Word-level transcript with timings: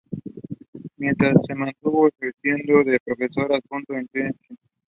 Mientras 0.97 1.33
se 1.47 1.53
mantuvo 1.53 2.07
ejerciendo 2.07 2.83
de 2.83 2.99
profesor 3.01 3.53
adjunto 3.53 3.93
de 3.93 4.01
la 4.01 4.03
Technische 4.05 4.09
Hochschule 4.09 4.09
de 4.11 4.23
Berlin. 4.23 4.57